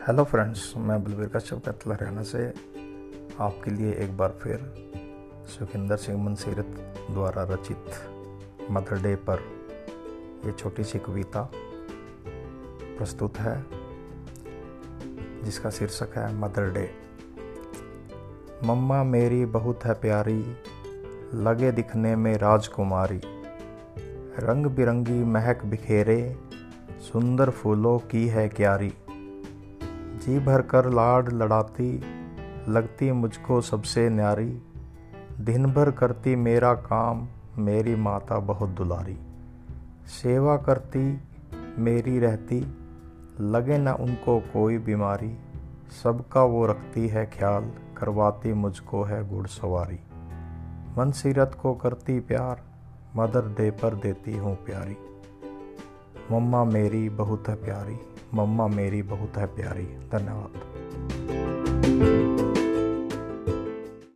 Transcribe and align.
Hello 0.00 0.22
friends 0.24 0.72
मैं 0.76 0.96
बलबीर 1.04 1.28
कश्यप 1.28 1.58
कैथल 1.64 1.92
हरियाणा 1.92 2.22
से 2.22 2.46
आपके 3.40 3.70
लिए 3.70 3.92
एक 4.04 4.16
बार 4.16 4.34
फिर 4.42 4.60
सुखिंदर 5.48 5.96
सिंह 5.96 6.22
मनसीरत 6.24 6.66
द्वारा 7.10 7.42
रचित 7.50 8.70
मदर 8.70 9.02
डे 9.02 9.14
पर 9.28 9.42
ये 10.46 10.52
छोटी 10.52 10.84
सी 10.84 10.98
कविता 10.98 11.42
प्रस्तुत 11.52 13.38
है, 13.38 13.54
जिसका 15.44 15.70
शीर्षक 15.70 16.16
है 16.16 16.32
मदर 16.36 16.70
डे 16.70 16.88
मम्मा 18.64 19.02
मेरी 19.04 19.44
बहुत 19.58 19.84
है 19.84 19.94
प्यारी, 20.00 20.40
लगे 21.34 21.72
दिखने 21.72 22.16
में 22.16 22.34
राजकुमारी। 22.38 23.20
रंग 24.38 24.66
बिरंगी 24.66 25.22
महक 25.26 25.64
बिखेरे, 25.66 26.36
सुंदर 27.12 27.50
फूलों 27.50 27.98
की 27.98 28.26
है 28.28 28.48
क्यारी। 28.48 28.92
जी 30.20 30.38
भर 30.38 30.62
कर 30.62 30.90
लाड 30.90 31.32
लड़ाती, 31.32 32.00
लगती 32.68 33.12
मुझको 33.12 33.60
सबसे 33.60 34.08
न्यारी। 34.10 34.62
दिन 35.40 35.66
भर 35.66 35.90
करती 35.90 36.36
मेरा 36.36 36.74
काम, 36.74 37.28
मेरी 37.58 37.94
माता 37.94 38.38
बहुत 38.38 38.68
दुलारी। 38.68 39.18
सेवा 40.22 40.56
करती, 40.56 41.20
मेरी 41.78 42.18
रहती, 42.18 42.60
लगे 43.40 43.78
न 43.78 43.88
उनको 43.88 44.40
कोई 44.40 44.78
बीमारी। 44.78 45.38
सबका 46.02 46.44
वो 46.44 46.66
रखती 46.66 47.08
है 47.08 47.26
ख्याल, 47.26 47.72
करवाती 47.96 48.52
मुझको 48.52 49.02
है 49.02 49.28
घुड़सवारी 49.28 50.00
मन 50.98 51.10
सीरत 51.10 51.56
को 51.62 51.74
करती 51.74 52.20
प्यार, 52.20 52.62
मदर 53.16 53.40
डे 53.40 53.70
पर 53.70 53.94
देती 53.94 54.36
हूँ 54.36 54.56
प्यारी। 54.56 54.96
मम्मा 56.30 56.64
मेरी 56.64 57.08
बहुत 57.08 57.48
है 57.48 57.54
प्यारी 57.54 57.96
मम्मा 58.34 58.66
मेरी 58.66 59.02
बहुत 59.02 59.36
है 59.36 59.46
प्यारी 59.46 59.82
धन्यवाद। 59.82 61.59